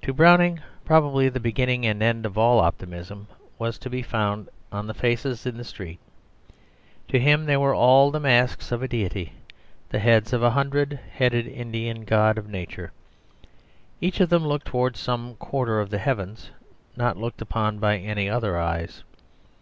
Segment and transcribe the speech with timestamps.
[0.00, 3.26] To Browning, probably the beginning and end of all optimism
[3.58, 5.98] was to be found in the faces in the street.
[7.08, 9.34] To him they were all the masks of a deity,
[9.90, 12.92] the heads of a hundred headed Indian god of nature.
[14.00, 16.48] Each one of them looked towards some quarter of the heavens,
[16.96, 19.04] not looked upon by any other eyes.